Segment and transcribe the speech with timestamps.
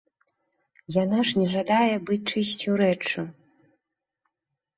[1.03, 3.21] Яна ж не жадае быць чыйсьці рэччу.